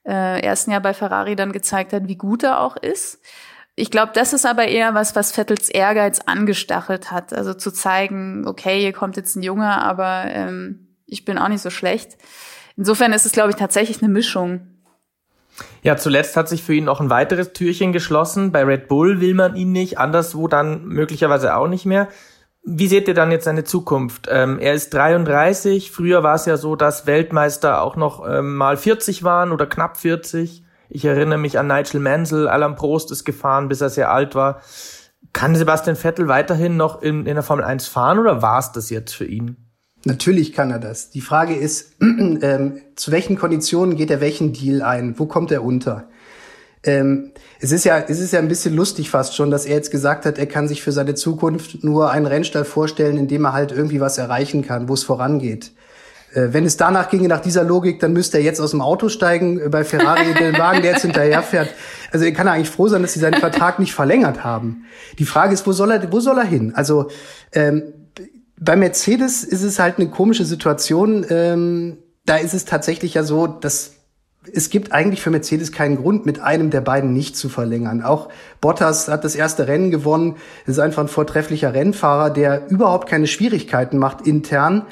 [0.05, 3.21] äh, ersten Jahr bei Ferrari dann gezeigt hat, wie gut er auch ist.
[3.79, 7.35] Ich glaube, das ist aber eher was, was Vettels Ehrgeiz angestachelt hat.
[7.35, 11.61] Also zu zeigen, okay, hier kommt jetzt ein Junge, aber ähm, ich bin auch nicht
[11.61, 12.17] so schlecht.
[12.79, 14.67] Insofern ist es, glaube ich, tatsächlich eine Mischung.
[15.83, 18.51] Ja, zuletzt hat sich für ihn noch ein weiteres Türchen geschlossen.
[18.51, 22.09] Bei Red Bull will man ihn nicht, anderswo dann möglicherweise auch nicht mehr.
[22.63, 24.27] Wie seht ihr dann jetzt seine Zukunft?
[24.31, 25.93] Ähm, er ist 33.
[25.93, 29.99] Früher war es ja so, dass Weltmeister auch noch ähm, mal 40 waren oder knapp
[29.99, 30.66] 40.
[30.89, 34.61] Ich erinnere mich an Nigel Mansell, Alan Prost ist gefahren, bis er sehr alt war.
[35.33, 38.91] Kann Sebastian Vettel weiterhin noch in, in der Formel 1 fahren oder war es das
[38.91, 39.57] jetzt für ihn?
[40.05, 41.11] Natürlich kann er das.
[41.11, 45.19] Die Frage ist, ähm, zu welchen Konditionen geht er welchen Deal ein?
[45.19, 46.09] Wo kommt er unter?
[46.85, 49.91] Ähm, es ist ja, es ist ja ein bisschen lustig fast schon, dass er jetzt
[49.91, 53.53] gesagt hat, er kann sich für seine Zukunft nur einen Rennstall vorstellen, in dem er
[53.53, 55.73] halt irgendwie was erreichen kann, wo es vorangeht.
[56.37, 59.09] Äh, wenn es danach ginge, nach dieser Logik, dann müsste er jetzt aus dem Auto
[59.09, 61.71] steigen, äh, bei Ferrari den Wagen, der jetzt hinterherfährt.
[62.13, 64.85] Also er kann eigentlich froh sein, dass sie seinen Vertrag nicht verlängert haben.
[65.19, 66.73] Die Frage ist, wo soll er, wo soll er hin?
[66.75, 67.09] Also
[67.53, 67.83] ähm,
[68.59, 71.25] bei Mercedes ist es halt eine komische Situation.
[71.31, 73.93] Ähm, da ist es tatsächlich ja so, dass
[74.53, 78.03] es gibt eigentlich für Mercedes keinen Grund, mit einem der beiden nicht zu verlängern.
[78.03, 78.29] Auch
[78.61, 80.37] Bottas hat das erste Rennen gewonnen.
[80.67, 84.87] Das ist einfach ein vortrefflicher Rennfahrer, der überhaupt keine Schwierigkeiten macht intern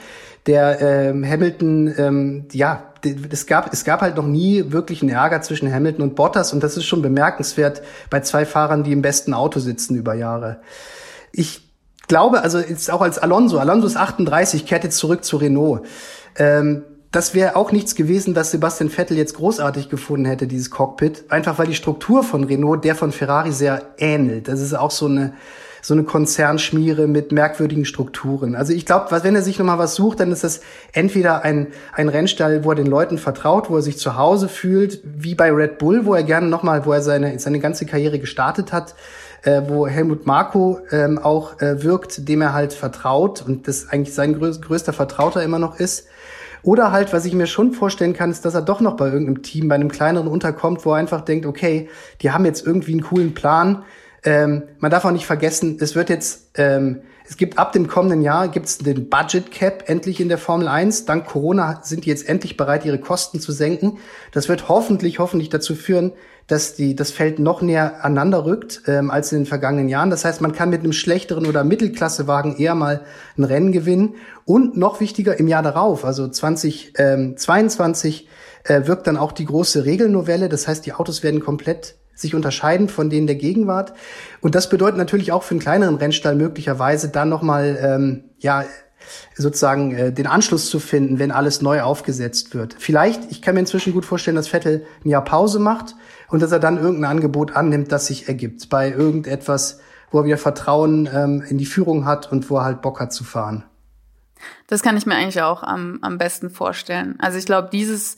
[0.46, 2.92] der ähm, Hamilton, ähm, ja,
[3.30, 6.62] es gab, es gab halt noch nie wirklich einen Ärger zwischen Hamilton und Bottas und
[6.62, 10.61] das ist schon bemerkenswert bei zwei Fahrern, die im besten Auto sitzen über Jahre.
[11.33, 11.68] Ich
[12.09, 15.83] glaube, also jetzt auch als Alonso, Alonso ist 38, kehrt jetzt zurück zu Renault.
[16.37, 21.24] Ähm, das wäre auch nichts gewesen, was Sebastian Vettel jetzt großartig gefunden hätte, dieses Cockpit.
[21.28, 24.48] Einfach weil die Struktur von Renault der von Ferrari sehr ähnelt.
[24.48, 25.35] Das ist auch so eine,
[25.85, 28.55] so eine Konzernschmiere mit merkwürdigen Strukturen.
[28.55, 32.09] Also ich glaube, wenn er sich nochmal was sucht, dann ist das entweder ein, ein
[32.09, 35.77] Rennstall, wo er den Leuten vertraut, wo er sich zu Hause fühlt, wie bei Red
[35.77, 38.94] Bull, wo er gerne nochmal, wo er seine, seine ganze Karriere gestartet hat,
[39.42, 44.14] äh, wo Helmut Marko ähm, auch äh, wirkt, dem er halt vertraut und das eigentlich
[44.14, 46.07] sein größ größter Vertrauter immer noch ist.
[46.62, 49.42] Oder halt, was ich mir schon vorstellen kann, ist, dass er doch noch bei irgendeinem
[49.42, 51.90] Team, bei einem kleineren unterkommt, wo er einfach denkt, okay,
[52.23, 53.85] die haben jetzt irgendwie einen coolen Plan,
[54.25, 58.23] ähm, man darf auch nicht vergessen, es wird jetzt, ähm, es gibt ab dem kommenden
[58.23, 61.05] Jahr gibt's den Budget Cap endlich in der Formel 1.
[61.05, 63.99] Dank Corona sind die jetzt endlich bereit, ihre Kosten zu senken.
[64.33, 66.13] Das wird hoffentlich, hoffentlich dazu führen,
[66.47, 70.11] dass die, das Feld noch näher aneinander rückt ähm, als in den vergangenen Jahren.
[70.11, 73.05] Das heißt, man kann mit einem schlechteren oder Mittelklassewagen eher mal
[73.39, 74.17] ein Rennen gewinnen.
[74.45, 78.29] Und noch wichtiger, im Jahr darauf, also 2022,
[78.65, 80.51] äh, wirkt dann auch die große Regelnovelle.
[80.51, 83.92] Das heißt, die Autos werden komplett sich unterscheiden von denen der Gegenwart.
[84.40, 88.64] Und das bedeutet natürlich auch für einen kleineren Rennstall möglicherweise dann nochmal, ähm, ja,
[89.37, 92.77] sozusagen äh, den Anschluss zu finden, wenn alles neu aufgesetzt wird.
[92.79, 95.94] Vielleicht, ich kann mir inzwischen gut vorstellen, dass Vettel ein Jahr Pause macht
[96.29, 100.38] und dass er dann irgendein Angebot annimmt, das sich ergibt bei irgendetwas, wo er wieder
[100.38, 103.64] Vertrauen ähm, in die Führung hat und wo er halt Bock hat zu fahren.
[104.66, 107.16] Das kann ich mir eigentlich auch am, am besten vorstellen.
[107.18, 108.16] Also ich glaube, dieses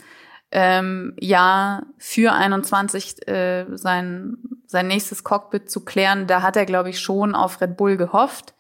[0.53, 6.27] ähm, Jahr für 21 äh, sein, sein nächstes Cockpit zu klären.
[6.27, 8.55] Da hat er, glaube ich, schon auf Red Bull gehofft.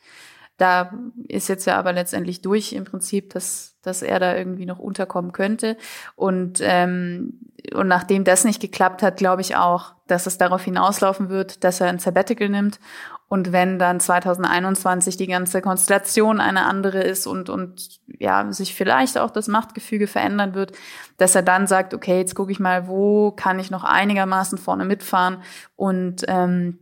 [0.56, 0.92] Da
[1.28, 5.32] ist jetzt ja aber letztendlich durch im Prinzip, dass, dass er da irgendwie noch unterkommen
[5.32, 5.76] könnte.
[6.14, 7.40] Und, ähm,
[7.74, 11.80] und nachdem das nicht geklappt hat, glaube ich auch, dass es darauf hinauslaufen wird, dass
[11.80, 12.80] er ein Sabbatical nimmt
[13.28, 19.18] und wenn dann 2021 die ganze Konstellation eine andere ist und, und ja, sich vielleicht
[19.18, 20.72] auch das Machtgefüge verändern wird,
[21.16, 24.84] dass er dann sagt, okay, jetzt gucke ich mal, wo kann ich noch einigermaßen vorne
[24.84, 25.42] mitfahren
[25.74, 26.78] und, ähm,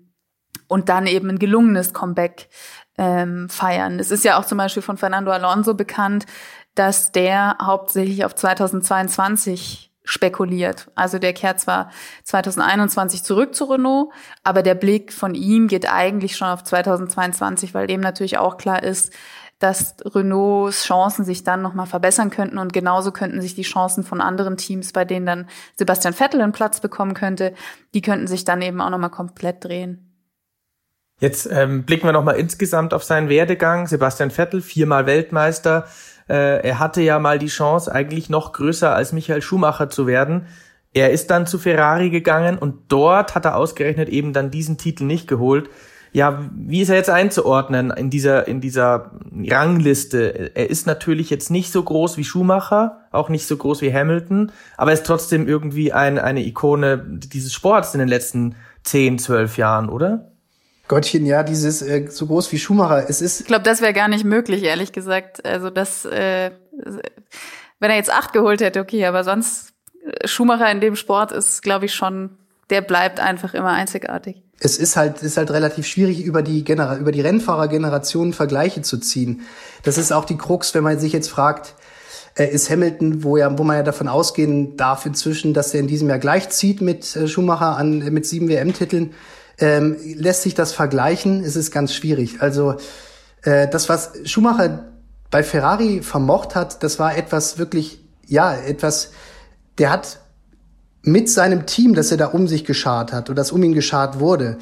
[0.69, 2.51] und dann eben ein gelungenes Comeback
[2.99, 3.99] ähm, feiern.
[3.99, 6.27] Es ist ja auch zum Beispiel von Fernando Alonso bekannt,
[6.75, 10.91] dass der hauptsächlich auf 2022 spekuliert.
[10.95, 11.91] Also der kehrt zwar
[12.25, 14.13] 2021 zurück zu Renault,
[14.43, 18.83] aber der Blick von ihm geht eigentlich schon auf 2022, weil dem natürlich auch klar
[18.83, 19.13] ist,
[19.59, 24.21] dass Renaults Chancen sich dann nochmal verbessern könnten und genauso könnten sich die Chancen von
[24.21, 27.55] anderen Teams, bei denen dann Sebastian Vettel einen Platz bekommen könnte,
[27.95, 30.11] die könnten sich dann eben auch nochmal komplett drehen.
[31.21, 33.87] Jetzt ähm, blicken wir nochmal insgesamt auf seinen Werdegang.
[33.87, 35.87] Sebastian Vettel, viermal Weltmeister.
[36.29, 40.47] Äh, er hatte ja mal die Chance, eigentlich noch größer als Michael Schumacher zu werden.
[40.93, 45.05] Er ist dann zu Ferrari gegangen und dort hat er ausgerechnet eben dann diesen Titel
[45.05, 45.69] nicht geholt.
[46.13, 50.53] Ja, wie ist er jetzt einzuordnen in dieser, in dieser Rangliste?
[50.55, 54.53] Er ist natürlich jetzt nicht so groß wie Schumacher, auch nicht so groß wie Hamilton,
[54.77, 59.59] aber er ist trotzdem irgendwie ein, eine Ikone dieses Sports in den letzten 10, 12
[59.59, 60.31] Jahren, oder?
[60.89, 63.09] Gottchen, ja, dieses äh, so groß wie Schumacher.
[63.09, 63.41] Es ist.
[63.41, 65.45] Ich glaube, das wäre gar nicht möglich, ehrlich gesagt.
[65.45, 66.51] Also das, äh,
[67.81, 69.73] wenn er jetzt acht geholt hätte, okay, aber sonst
[70.05, 72.37] äh, Schumacher in dem Sport ist, glaube ich, schon,
[72.71, 76.97] der bleibt einfach immer einzigartig es ist halt, ist halt relativ schwierig, über die, Genera
[76.97, 79.43] über die Rennfahrergenerationen Vergleiche zu ziehen.
[79.83, 81.75] Das ist auch die Krux, wenn man sich jetzt fragt,
[82.37, 85.87] äh, ist Hamilton, wo ja, wo man ja davon ausgehen darf inzwischen, dass er in
[85.87, 89.15] diesem Jahr gleichzieht mit äh, Schumacher an, mit sieben WM-Titeln,
[89.59, 91.45] ähm, lässt sich das vergleichen?
[91.45, 92.41] Es ist ganz schwierig.
[92.41, 92.77] Also,
[93.43, 94.87] äh, das, was Schumacher
[95.31, 99.11] bei Ferrari vermocht hat, das war etwas wirklich, ja, etwas,
[99.79, 100.21] der hat
[101.03, 104.21] mit seinem Team, das er da um sich geschart hat oder das um ihn geschart
[104.21, 104.59] wurde,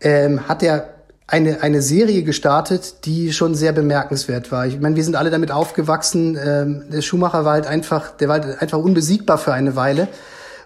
[0.00, 0.94] ähm, hat er
[1.26, 4.66] eine, eine Serie gestartet, die schon sehr bemerkenswert war.
[4.66, 6.36] Ich meine, wir sind alle damit aufgewachsen.
[6.36, 10.08] Ähm, der Schumacher war halt einfach, der war halt einfach unbesiegbar für eine Weile.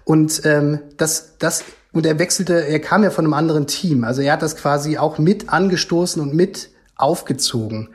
[0.05, 4.05] Und ähm, das, das, und er wechselte, er kam ja von einem anderen Team.
[4.05, 7.89] Also er hat das quasi auch mit angestoßen und mit aufgezogen.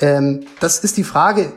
[0.00, 1.52] Ähm, das ist die Frage,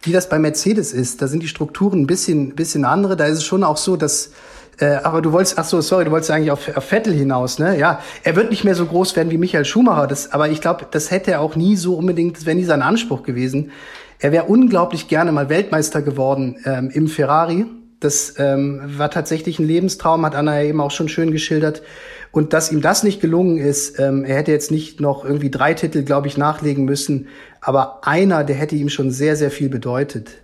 [0.00, 1.20] wie das bei Mercedes ist.
[1.20, 3.16] Da sind die Strukturen ein bisschen, bisschen andere.
[3.16, 4.30] Da ist es schon auch so, dass
[4.78, 7.78] äh, aber du wolltest, ach so, sorry, du wolltest eigentlich auf, auf Vettel hinaus, ne?
[7.78, 10.08] Ja, er wird nicht mehr so groß werden wie Michael Schumacher.
[10.08, 12.82] Das, aber ich glaube, das hätte er auch nie so unbedingt, das wäre nie sein
[12.82, 13.70] Anspruch gewesen.
[14.18, 17.66] Er wäre unglaublich gerne mal Weltmeister geworden ähm, im Ferrari.
[18.00, 21.82] Das ähm, war tatsächlich ein Lebenstraum, hat Anna ja eben auch schon schön geschildert.
[22.32, 25.72] Und dass ihm das nicht gelungen ist, ähm, er hätte jetzt nicht noch irgendwie drei
[25.74, 27.28] Titel, glaube ich, nachlegen müssen,
[27.60, 30.42] aber einer, der hätte ihm schon sehr, sehr viel bedeutet.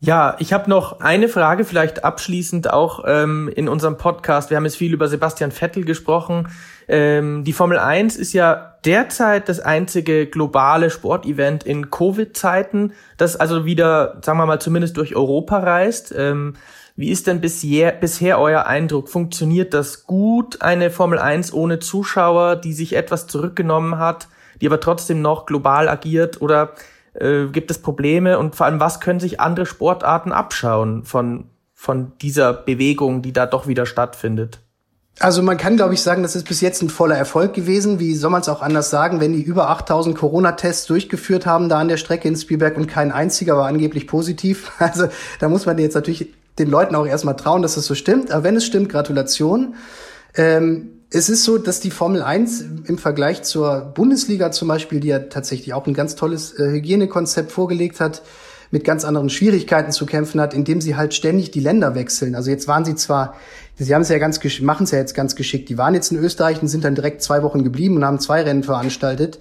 [0.00, 4.50] Ja, ich habe noch eine Frage, vielleicht abschließend auch ähm, in unserem Podcast.
[4.50, 6.48] Wir haben jetzt viel über Sebastian Vettel gesprochen.
[6.88, 13.64] Ähm, die Formel 1 ist ja derzeit das einzige globale Sportevent in Covid-Zeiten, das also
[13.64, 16.14] wieder, sagen wir mal, zumindest durch Europa reist.
[16.16, 16.54] Ähm,
[16.96, 19.08] wie ist denn bisher, bisher euer Eindruck?
[19.08, 24.28] Funktioniert das gut, eine Formel 1 ohne Zuschauer, die sich etwas zurückgenommen hat,
[24.60, 26.40] die aber trotzdem noch global agiert?
[26.40, 26.74] Oder
[27.14, 32.12] äh, gibt es Probleme und vor allem, was können sich andere Sportarten abschauen von, von
[32.20, 34.63] dieser Bewegung, die da doch wieder stattfindet?
[35.20, 38.00] Also man kann, glaube ich, sagen, das ist bis jetzt ein voller Erfolg gewesen.
[38.00, 41.78] Wie soll man es auch anders sagen, wenn die über 8000 Corona-Tests durchgeführt haben da
[41.78, 44.72] an der Strecke in Spielberg und kein einziger war angeblich positiv.
[44.78, 45.06] Also
[45.38, 48.30] da muss man jetzt natürlich den Leuten auch erstmal trauen, dass das so stimmt.
[48.30, 49.74] Aber wenn es stimmt, Gratulation.
[50.36, 55.08] Ähm, es ist so, dass die Formel 1 im Vergleich zur Bundesliga zum Beispiel, die
[55.08, 58.22] ja tatsächlich auch ein ganz tolles äh, Hygienekonzept vorgelegt hat,
[58.72, 62.34] mit ganz anderen Schwierigkeiten zu kämpfen hat, indem sie halt ständig die Länder wechseln.
[62.34, 63.36] Also jetzt waren sie zwar,
[63.76, 65.68] sie haben es ja ganz machen es ja jetzt ganz geschickt.
[65.68, 68.42] Die waren jetzt in Österreich und sind dann direkt zwei Wochen geblieben und haben zwei
[68.42, 69.38] Rennen veranstaltet.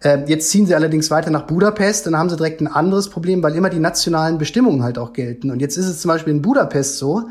[0.00, 3.42] Äh, jetzt ziehen sie allerdings weiter nach Budapest, dann haben sie direkt ein anderes Problem,
[3.42, 5.50] weil immer die nationalen Bestimmungen halt auch gelten.
[5.50, 7.28] Und jetzt ist es zum Beispiel in Budapest so,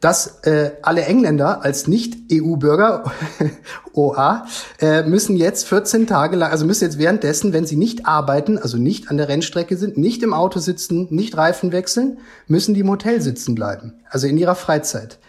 [0.00, 3.04] dass äh, alle Engländer als Nicht-EU-Bürger,
[3.92, 4.46] OA,
[4.80, 8.78] äh, müssen jetzt 14 Tage lang, also müssen jetzt währenddessen, wenn sie nicht arbeiten, also
[8.78, 12.90] nicht an der Rennstrecke sind, nicht im Auto sitzen, nicht Reifen wechseln, müssen die im
[12.90, 15.20] Hotel sitzen bleiben, also in ihrer Freizeit.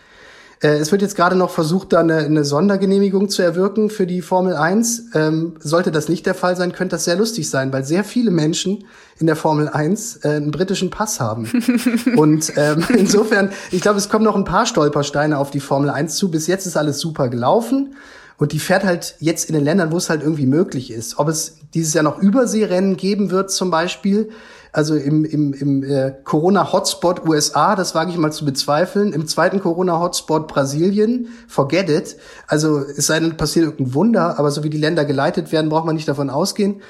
[0.64, 4.22] Äh, es wird jetzt gerade noch versucht, da eine, eine, Sondergenehmigung zu erwirken für die
[4.22, 5.10] Formel 1.
[5.14, 8.32] Ähm, sollte das nicht der Fall sein, könnte das sehr lustig sein, weil sehr viele
[8.32, 8.86] Menschen
[9.20, 11.52] in der Formel 1 äh, einen britischen Pass haben.
[12.16, 16.16] Und ähm, insofern, ich glaube, es kommen noch ein paar Stolpersteine auf die Formel 1
[16.16, 16.32] zu.
[16.32, 17.96] Bis jetzt ist alles super gelaufen.
[18.38, 21.20] Und die fährt halt jetzt in den Ländern, wo es halt irgendwie möglich ist.
[21.20, 24.30] Ob es dieses Jahr noch Überseerennen geben wird zum Beispiel,
[24.74, 29.14] also im, im, im äh, Corona-Hotspot USA, das wage ich mal zu bezweifeln.
[29.14, 32.18] Im zweiten Corona-Hotspot Brasilien, forget it.
[32.48, 35.86] Also es sei denn, passiert irgendein Wunder, aber so wie die Länder geleitet werden, braucht
[35.86, 36.82] man nicht davon ausgehen.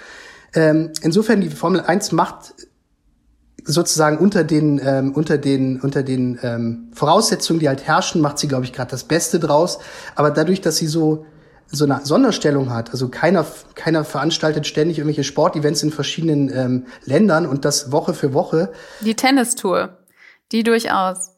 [0.55, 2.53] Ähm, insofern, die Formel 1 macht
[3.65, 8.49] sozusagen unter den ähm, unter den unter den ähm, Voraussetzungen, die halt herrschen, macht sie
[8.49, 9.79] glaube ich gerade das Beste draus.
[10.15, 11.25] Aber dadurch, dass sie so
[11.67, 12.91] so eine Sonderstellung hat.
[12.91, 13.45] Also keiner,
[13.75, 18.71] keiner veranstaltet ständig irgendwelche Sportevents in verschiedenen ähm, Ländern und das Woche für Woche.
[19.01, 19.97] Die Tennistour,
[20.51, 21.31] die durchaus.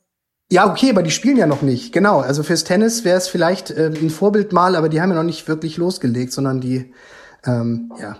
[0.51, 1.91] Ja, okay, aber die spielen ja noch nicht.
[1.91, 2.19] Genau.
[2.19, 5.23] Also fürs Tennis wäre es vielleicht äh, ein Vorbild mal, aber die haben ja noch
[5.23, 6.93] nicht wirklich losgelegt, sondern die,
[7.45, 8.17] ähm, ja,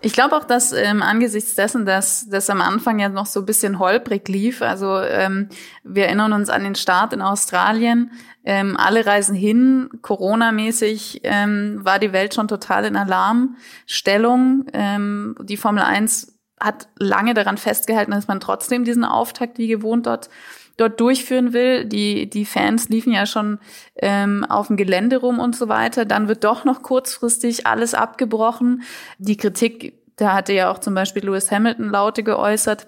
[0.00, 3.46] Ich glaube auch, dass ähm, angesichts dessen, dass das am Anfang ja noch so ein
[3.46, 5.48] bisschen holprig lief, also ähm,
[5.82, 8.12] wir erinnern uns an den Start in Australien,
[8.44, 14.66] ähm, alle reisen hin, Corona-mäßig ähm, war die Welt schon total in Alarmstellung.
[14.72, 20.06] Ähm, die Formel 1 hat lange daran festgehalten, dass man trotzdem diesen Auftakt wie gewohnt
[20.06, 20.30] dort
[20.78, 21.84] dort durchführen will.
[21.84, 23.58] Die, die Fans liefen ja schon
[23.96, 26.06] ähm, auf dem Gelände rum und so weiter.
[26.06, 28.82] Dann wird doch noch kurzfristig alles abgebrochen.
[29.18, 32.86] Die Kritik, da hatte ja auch zum Beispiel Lewis Hamilton Laute geäußert,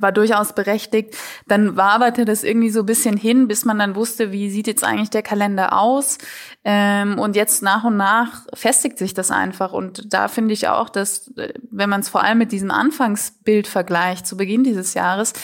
[0.00, 1.16] war durchaus berechtigt.
[1.46, 4.84] Dann waberte das irgendwie so ein bisschen hin, bis man dann wusste, wie sieht jetzt
[4.84, 6.18] eigentlich der Kalender aus.
[6.64, 9.72] Ähm, und jetzt nach und nach festigt sich das einfach.
[9.72, 13.66] Und da finde ich auch, dass, äh, wenn man es vor allem mit diesem Anfangsbild
[13.66, 15.34] vergleicht, zu Beginn dieses Jahres,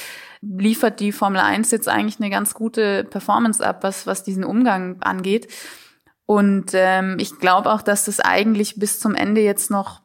[0.40, 5.02] liefert die Formel 1 jetzt eigentlich eine ganz gute Performance ab, was, was diesen Umgang
[5.02, 5.48] angeht.
[6.26, 10.02] Und ähm, ich glaube auch, dass das eigentlich bis zum Ende jetzt noch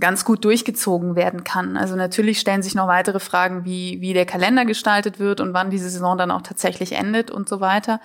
[0.00, 1.76] ganz gut durchgezogen werden kann.
[1.76, 5.70] Also natürlich stellen sich noch weitere Fragen, wie, wie der Kalender gestaltet wird und wann
[5.70, 8.00] diese Saison dann auch tatsächlich endet und so weiter.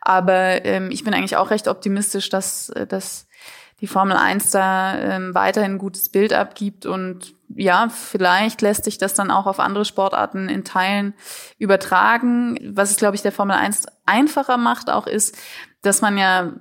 [0.00, 3.26] Aber ähm, ich bin eigentlich auch recht optimistisch, dass, dass
[3.80, 8.98] die Formel 1 da ähm, weiterhin ein gutes Bild abgibt und ja, vielleicht lässt sich
[8.98, 11.14] das dann auch auf andere Sportarten in Teilen
[11.58, 12.58] übertragen.
[12.74, 15.36] Was es, glaube ich, der Formel 1 einfacher macht auch ist,
[15.82, 16.52] dass man ja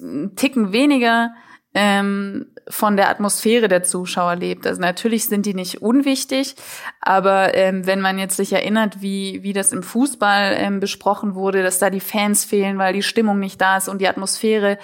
[0.00, 1.32] einen Ticken weniger
[1.74, 4.66] ähm, von der Atmosphäre der Zuschauer lebt.
[4.66, 6.54] Also natürlich sind die nicht unwichtig,
[7.00, 11.62] aber ähm, wenn man jetzt sich erinnert, wie, wie das im Fußball ähm, besprochen wurde,
[11.62, 14.78] dass da die Fans fehlen, weil die Stimmung nicht da ist und die Atmosphäre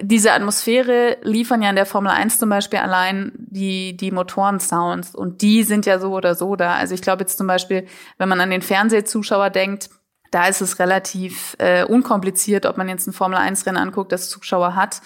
[0.00, 5.42] diese Atmosphäre liefern ja in der Formel 1 zum Beispiel allein die, die Motoren-Sounds und
[5.42, 6.74] die sind ja so oder so da.
[6.74, 7.86] Also ich glaube jetzt zum Beispiel,
[8.18, 9.90] wenn man an den Fernsehzuschauer denkt,
[10.32, 14.74] da ist es relativ äh, unkompliziert, ob man jetzt ein Formel 1-Rennen anguckt, das Zuschauer
[14.74, 15.02] hat,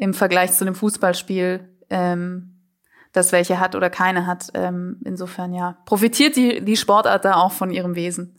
[0.00, 1.60] im Vergleich zu einem Fußballspiel,
[1.90, 2.56] ähm,
[3.12, 4.48] das welche hat oder keine hat.
[4.54, 8.38] Ähm, insofern ja, profitiert die, die Sportart da auch von ihrem Wesen.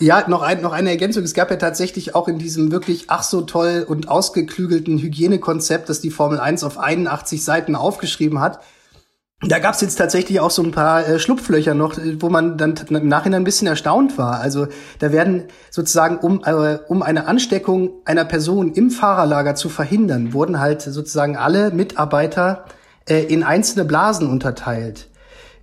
[0.00, 1.24] Ja, noch, ein, noch eine Ergänzung.
[1.24, 6.00] Es gab ja tatsächlich auch in diesem wirklich ach so toll und ausgeklügelten Hygienekonzept, das
[6.00, 8.60] die Formel 1 auf 81 Seiten aufgeschrieben hat.
[9.40, 12.58] Da gab es jetzt tatsächlich auch so ein paar äh, Schlupflöcher noch, äh, wo man
[12.58, 14.40] dann im Nachhinein ein bisschen erstaunt war.
[14.40, 14.66] Also
[14.98, 20.58] da werden sozusagen, um, äh, um eine Ansteckung einer Person im Fahrerlager zu verhindern, wurden
[20.58, 22.64] halt sozusagen alle Mitarbeiter
[23.08, 25.08] äh, in einzelne Blasen unterteilt.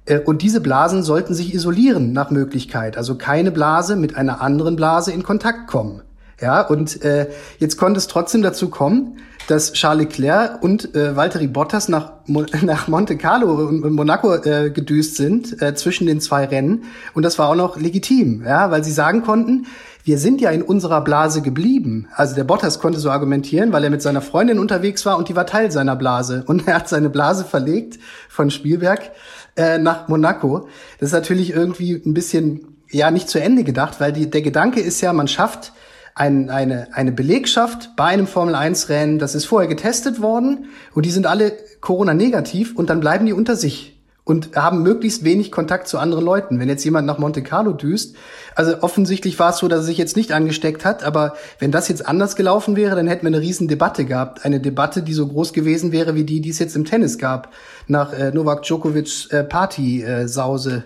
[0.05, 4.77] Äh, und diese Blasen sollten sich isolieren nach Möglichkeit, also keine Blase mit einer anderen
[4.77, 6.01] Blase in Kontakt kommen.
[6.41, 11.47] Ja, und äh, jetzt konnte es trotzdem dazu kommen, dass Charles Leclerc und äh, Valtteri
[11.47, 12.13] Bottas nach,
[12.61, 16.85] nach Monte Carlo und Monaco äh, gedüst sind äh, zwischen den zwei Rennen.
[17.13, 19.67] Und das war auch noch legitim, ja, weil sie sagen konnten,
[20.03, 22.07] wir sind ja in unserer Blase geblieben.
[22.13, 25.35] Also der Bottas konnte so argumentieren, weil er mit seiner Freundin unterwegs war und die
[25.35, 26.43] war Teil seiner Blase.
[26.45, 29.11] Und er hat seine Blase verlegt von Spielberg
[29.55, 30.67] äh, nach Monaco.
[30.99, 34.79] Das ist natürlich irgendwie ein bisschen, ja, nicht zu Ende gedacht, weil die, der Gedanke
[34.79, 35.73] ist ja, man schafft
[36.15, 41.27] ein, eine, eine Belegschaft bei einem Formel-1-Rennen, das ist vorher getestet worden und die sind
[41.27, 41.51] alle
[41.81, 46.57] Corona-negativ und dann bleiben die unter sich und haben möglichst wenig Kontakt zu anderen Leuten.
[46.59, 48.15] Wenn jetzt jemand nach Monte Carlo düst,
[48.55, 51.89] also offensichtlich war es so, dass er sich jetzt nicht angesteckt hat, aber wenn das
[51.89, 54.43] jetzt anders gelaufen wäre, dann hätten wir eine riesen Debatte gehabt.
[54.45, 57.51] Eine Debatte, die so groß gewesen wäre wie die, die es jetzt im Tennis gab,
[57.87, 60.85] nach äh, Novak Djokovic äh, Party-Sause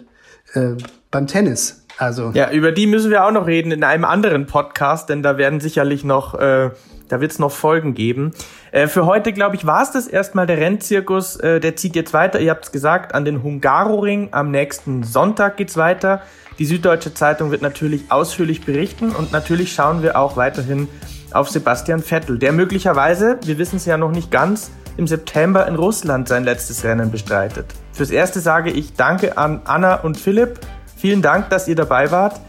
[0.54, 0.72] äh,
[1.12, 1.86] beim Tennis.
[2.00, 2.32] Also.
[2.34, 5.60] Ja, über die müssen wir auch noch reden in einem anderen Podcast, denn da werden
[5.60, 6.72] sicherlich noch äh,
[7.10, 8.32] da wird es noch Folgen geben.
[8.72, 11.36] Äh, für heute, glaube ich, war es das erstmal der Rennzirkus.
[11.38, 14.30] Äh, der zieht jetzt weiter, ihr habt es gesagt, an den Hungaroring.
[14.32, 16.22] Am nächsten Sonntag geht's weiter.
[16.60, 20.88] Die Süddeutsche Zeitung wird natürlich ausführlich berichten und natürlich schauen wir auch weiterhin
[21.32, 25.76] auf Sebastian Vettel, der möglicherweise, wir wissen es ja noch nicht ganz, im September in
[25.76, 27.68] Russland sein letztes Rennen bestreitet.
[27.94, 30.60] Fürs Erste sage ich Danke an Anna und Philipp.
[31.00, 32.40] Vielen Dank, dass ihr dabei wart.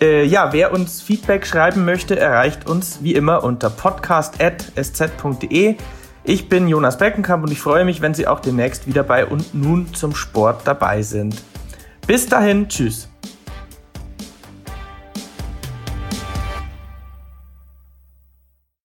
[0.00, 5.76] Äh, ja, wer uns Feedback schreiben möchte, erreicht uns wie immer unter podcast.sz.de.
[6.24, 9.52] Ich bin Jonas Beckenkamp und ich freue mich, wenn Sie auch demnächst wieder bei und
[9.54, 11.42] nun zum Sport dabei sind.
[12.06, 13.10] Bis dahin, tschüss.